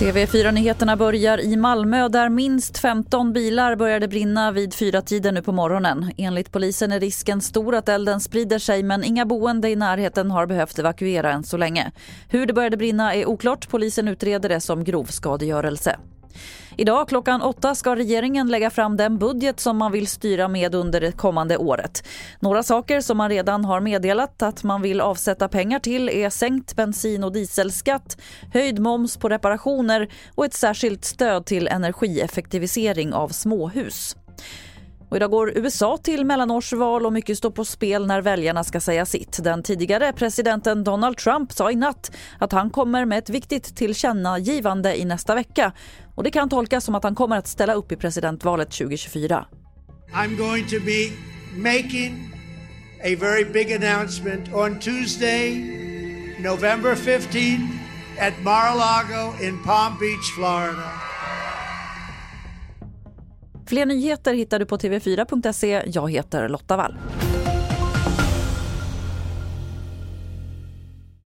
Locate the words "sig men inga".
8.58-9.26